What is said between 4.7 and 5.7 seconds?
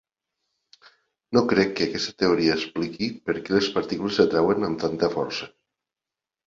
amb tanta força.